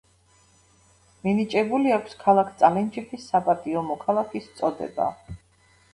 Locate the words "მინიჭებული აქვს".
1.27-2.17